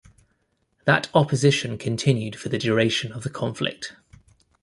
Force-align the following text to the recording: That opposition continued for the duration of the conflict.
That 0.85 1.11
opposition 1.13 1.77
continued 1.77 2.35
for 2.35 2.49
the 2.49 2.57
duration 2.57 3.11
of 3.11 3.21
the 3.21 3.29
conflict. 3.29 3.95